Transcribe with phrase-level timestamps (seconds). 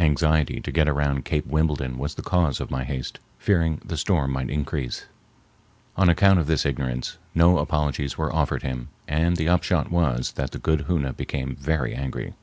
[0.00, 4.32] Anxiety to get around Cape Wimbledon was the cause of my haste, fearing the storm
[4.32, 5.04] might increase.
[5.96, 10.50] On account of this ignorance, no apologies were offered him, and the upshot was that
[10.50, 12.34] the good Hoona became very angry.